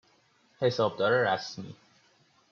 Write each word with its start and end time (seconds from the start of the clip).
حسابدار 0.59 1.11
رسمی 1.11 1.75